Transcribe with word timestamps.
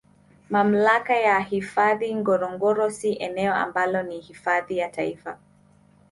Mamlaka 0.49 1.15
ya 1.15 1.39
hifadhi 1.39 2.15
Ngorongoro 2.15 2.89
si 2.91 3.13
eneo 3.13 3.53
ambalo 3.55 4.03
ni 4.03 4.19
hifadhi 4.19 4.77
ya 4.77 4.89
Taifa 4.89 5.37